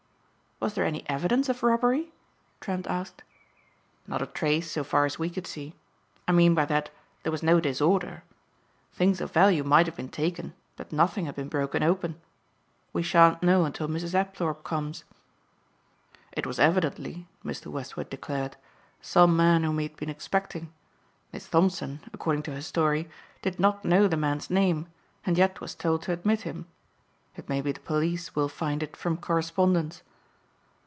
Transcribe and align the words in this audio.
"Was 0.63 0.75
there 0.75 0.85
any 0.85 1.03
evidence 1.09 1.49
of 1.49 1.63
robbery?" 1.63 2.11
Trent 2.59 2.85
asked. 2.85 3.23
"Not 4.05 4.21
a 4.21 4.27
trace 4.27 4.69
so 4.69 4.83
far 4.83 5.05
as 5.07 5.17
we 5.17 5.27
could 5.27 5.47
see. 5.47 5.73
I 6.27 6.31
mean 6.33 6.53
by 6.53 6.65
that 6.65 6.91
there 7.23 7.31
was 7.31 7.41
no 7.41 7.59
disorder. 7.59 8.21
Things 8.93 9.19
of 9.21 9.31
value 9.31 9.63
might 9.63 9.87
have 9.87 9.95
been 9.95 10.07
taken 10.07 10.53
but 10.75 10.91
nothing 10.91 11.25
had 11.25 11.33
been 11.33 11.47
broken 11.47 11.81
open. 11.81 12.21
We 12.93 13.01
shan't 13.01 13.41
know 13.41 13.65
until 13.65 13.87
Mrs. 13.87 14.13
Apthorpe 14.13 14.63
comes." 14.63 15.03
"It 16.31 16.45
was 16.45 16.59
evidently," 16.59 17.25
Mr. 17.43 17.65
Westward 17.71 18.11
declared, 18.11 18.55
"some 19.01 19.35
man 19.35 19.63
whom 19.63 19.79
he 19.79 19.87
had 19.87 19.97
been 19.97 20.09
expecting. 20.11 20.71
Miss 21.33 21.49
Thompson, 21.49 22.01
according 22.13 22.43
to 22.43 22.53
her 22.53 22.61
story, 22.61 23.09
did 23.41 23.59
not 23.59 23.83
know 23.83 24.07
the 24.07 24.15
man's 24.15 24.51
name 24.51 24.85
and 25.25 25.39
yet 25.39 25.59
was 25.59 25.73
told 25.73 26.03
to 26.03 26.13
admit 26.13 26.41
him. 26.41 26.67
It 27.35 27.49
may 27.49 27.61
be 27.61 27.71
the 27.71 27.79
police 27.79 28.35
will 28.35 28.47
find 28.47 28.83
it 28.83 28.95
from 28.95 29.17
correspondence." 29.17 30.03